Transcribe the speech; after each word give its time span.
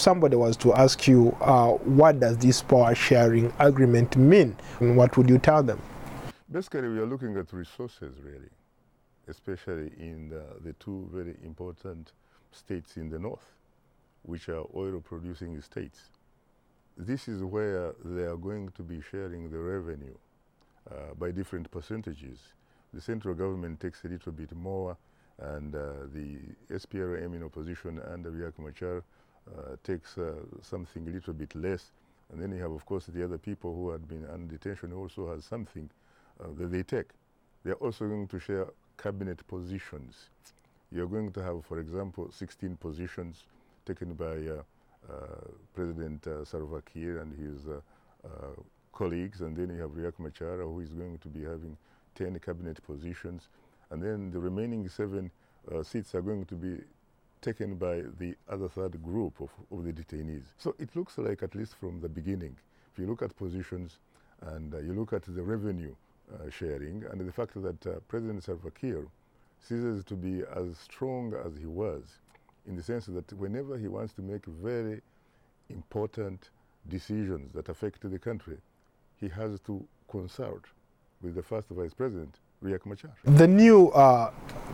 somebody 0.00 0.36
was 0.36 0.56
to 0.58 0.72
ask 0.74 1.06
you, 1.06 1.36
uh, 1.40 1.72
what 1.72 2.20
does 2.20 2.38
this 2.38 2.62
power 2.62 2.94
sharing 2.94 3.52
agreement 3.58 4.16
mean? 4.16 4.56
And 4.80 4.96
what 4.96 5.16
would 5.16 5.28
you 5.28 5.38
tell 5.38 5.62
them? 5.62 5.80
Basically, 6.50 6.88
we 6.88 6.98
are 6.98 7.06
looking 7.06 7.36
at 7.36 7.52
resources, 7.52 8.14
really, 8.22 8.48
especially 9.28 9.92
in 9.98 10.28
the, 10.30 10.44
the 10.64 10.72
two 10.74 11.08
very 11.12 11.36
important 11.44 12.12
states 12.50 12.96
in 12.96 13.08
the 13.08 13.18
north, 13.18 13.52
which 14.22 14.48
are 14.48 14.64
oil 14.74 15.00
producing 15.00 15.60
states. 15.60 16.10
This 16.96 17.28
is 17.28 17.42
where 17.42 17.94
they 18.04 18.22
are 18.22 18.36
going 18.36 18.70
to 18.76 18.82
be 18.82 19.00
sharing 19.00 19.50
the 19.50 19.58
revenue 19.58 20.16
uh, 20.90 21.14
by 21.18 21.30
different 21.30 21.70
percentages. 21.70 22.38
The 22.92 23.00
central 23.00 23.34
government 23.34 23.78
takes 23.78 24.04
a 24.04 24.08
little 24.08 24.32
bit 24.32 24.52
more, 24.56 24.96
and 25.38 25.74
uh, 25.74 25.92
the 26.12 26.38
SPLM 26.70 27.36
in 27.36 27.44
opposition 27.44 28.00
under 28.12 28.30
Riek 28.30 28.58
Machar 28.58 29.04
takes 29.84 30.18
uh, 30.18 30.34
something 30.62 31.06
a 31.08 31.10
little 31.10 31.34
bit 31.34 31.54
less. 31.54 31.92
And 32.32 32.40
then 32.40 32.52
you 32.52 32.62
have, 32.62 32.72
of 32.72 32.86
course, 32.86 33.06
the 33.06 33.24
other 33.24 33.38
people 33.38 33.74
who 33.74 33.90
had 33.90 34.06
been 34.06 34.24
under 34.32 34.56
detention 34.56 34.92
also 34.92 35.34
has 35.34 35.44
something 35.44 35.90
uh, 36.40 36.48
that 36.58 36.70
they 36.70 36.82
take. 36.82 37.10
They 37.64 37.72
are 37.72 37.80
also 37.84 38.06
going 38.06 38.28
to 38.28 38.38
share 38.38 38.66
cabinet 38.96 39.46
positions. 39.48 40.30
You're 40.92 41.06
going 41.06 41.32
to 41.32 41.42
have, 41.42 41.64
for 41.64 41.78
example, 41.78 42.30
16 42.30 42.76
positions 42.76 43.44
taken 43.84 44.14
by 44.14 44.24
uh, 44.26 44.62
uh, 45.10 45.48
President 45.74 46.26
uh, 46.26 46.44
Salva 46.44 46.82
Kiir 46.82 47.20
and 47.20 47.32
his 47.36 47.66
colleagues, 48.92 49.40
and 49.40 49.56
then 49.56 49.70
you 49.70 49.80
have 49.80 49.90
Riek 49.90 50.18
Machara, 50.20 50.64
who 50.64 50.80
is 50.80 50.90
going 50.90 51.18
to 51.18 51.28
be 51.28 51.42
having 51.42 51.76
10 52.16 52.38
cabinet 52.40 52.82
positions, 52.84 53.48
and 53.90 54.02
then 54.02 54.30
the 54.30 54.38
remaining 54.38 54.88
seven 54.88 55.30
seats 55.82 56.14
are 56.14 56.22
going 56.22 56.44
to 56.44 56.54
be 56.54 56.78
taken 57.40 57.76
by 57.76 58.02
the 58.18 58.34
other 58.48 58.68
third 58.68 59.02
group 59.02 59.40
of, 59.40 59.50
of 59.70 59.84
the 59.84 59.92
detainees. 59.92 60.44
So 60.58 60.74
it 60.78 60.94
looks 60.94 61.18
like, 61.18 61.42
at 61.42 61.54
least 61.54 61.74
from 61.74 62.00
the 62.00 62.08
beginning, 62.08 62.56
if 62.92 62.98
you 62.98 63.06
look 63.06 63.22
at 63.22 63.36
positions 63.36 63.98
and 64.42 64.74
uh, 64.74 64.78
you 64.78 64.92
look 64.92 65.12
at 65.12 65.22
the 65.22 65.42
revenue 65.42 65.94
uh, 66.32 66.50
sharing 66.50 67.04
and 67.10 67.20
the 67.20 67.32
fact 67.32 67.60
that 67.62 67.86
uh, 67.86 68.00
President 68.08 68.42
Salva 68.44 68.70
Kiir 68.70 69.06
ceases 69.60 70.04
to 70.04 70.14
be 70.14 70.42
as 70.54 70.78
strong 70.78 71.34
as 71.44 71.56
he 71.56 71.66
was 71.66 72.02
in 72.66 72.76
the 72.76 72.82
sense 72.82 73.06
that 73.06 73.32
whenever 73.34 73.76
he 73.78 73.88
wants 73.88 74.12
to 74.14 74.22
make 74.22 74.44
very 74.46 75.00
important 75.68 76.50
decisions 76.88 77.52
that 77.52 77.68
affect 77.68 78.08
the 78.10 78.18
country, 78.18 78.56
he 79.16 79.28
has 79.28 79.60
to 79.60 79.84
consult 80.08 80.64
with 81.22 81.34
the 81.34 81.42
first 81.42 81.68
vice 81.68 81.92
president, 81.92 82.34
Riek 82.64 82.86
Machar. 82.86 83.10
The 83.24 83.46
new 83.46 83.88
uh, 83.90 84.30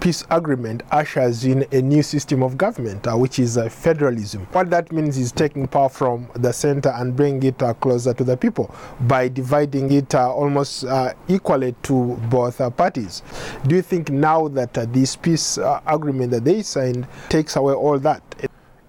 peace 0.00 0.24
agreement 0.30 0.82
ushers 0.90 1.44
in 1.44 1.66
a 1.70 1.82
new 1.82 2.02
system 2.02 2.42
of 2.42 2.56
government, 2.56 3.06
uh, 3.06 3.14
which 3.14 3.38
is 3.38 3.58
uh, 3.58 3.68
federalism. 3.68 4.46
What 4.52 4.70
that 4.70 4.90
means 4.90 5.18
is 5.18 5.32
taking 5.32 5.68
power 5.68 5.90
from 5.90 6.28
the 6.34 6.52
center 6.52 6.90
and 6.90 7.14
bringing 7.14 7.42
it 7.42 7.62
uh, 7.62 7.74
closer 7.74 8.14
to 8.14 8.24
the 8.24 8.38
people 8.38 8.74
by 9.02 9.28
dividing 9.28 9.92
it 9.92 10.14
uh, 10.14 10.32
almost 10.32 10.84
uh, 10.84 11.12
equally 11.28 11.74
to 11.82 12.16
both 12.30 12.58
parties. 12.76 13.22
Do 13.66 13.74
you 13.76 13.82
think 13.82 14.08
now 14.08 14.48
that 14.48 14.72
this 14.94 15.16
peace 15.16 15.58
agreement 15.86 16.30
that 16.30 16.44
they 16.44 16.62
signed 16.62 17.06
takes 17.28 17.56
away 17.56 17.74
all 17.74 17.98
that? 17.98 18.22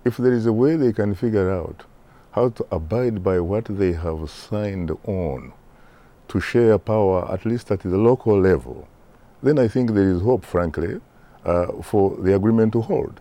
If 0.05 0.17
there 0.17 0.33
is 0.33 0.45
a 0.45 0.53
way 0.53 0.77
they 0.77 0.93
can 0.93 1.13
figure 1.15 1.51
out 1.51 1.83
how 2.31 2.49
to 2.49 2.65
abide 2.71 3.23
by 3.23 3.41
what 3.41 3.65
they 3.65 3.91
have 3.91 4.29
signed 4.29 4.91
on, 5.03 5.51
to 6.31 6.39
share 6.39 6.77
power, 6.77 7.31
at 7.31 7.45
least 7.45 7.71
at 7.71 7.81
the 7.81 7.97
local 7.97 8.39
level, 8.39 8.87
then 9.43 9.59
I 9.59 9.67
think 9.67 9.91
there 9.91 10.09
is 10.09 10.21
hope, 10.21 10.45
frankly, 10.45 10.99
uh, 11.45 11.67
for 11.81 12.15
the 12.17 12.35
agreement 12.35 12.73
to 12.73 12.81
hold. 12.81 13.19